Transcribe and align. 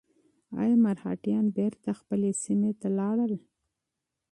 ایا 0.61 0.75
مرهټیان 0.85 1.45
بېرته 1.57 1.89
خپلې 1.99 2.29
سیمې 2.43 2.71
ته 2.81 2.87
لاړل؟ 2.97 3.33